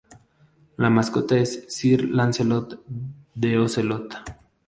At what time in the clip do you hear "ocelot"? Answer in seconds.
3.59-4.11